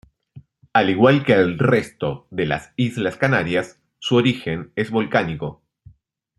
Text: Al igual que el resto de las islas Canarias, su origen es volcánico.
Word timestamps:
Al 0.73 0.89
igual 0.89 1.23
que 1.23 1.33
el 1.33 1.59
resto 1.59 2.25
de 2.31 2.47
las 2.47 2.71
islas 2.75 3.17
Canarias, 3.17 3.79
su 3.99 4.15
origen 4.15 4.71
es 4.75 4.89
volcánico. 4.89 5.61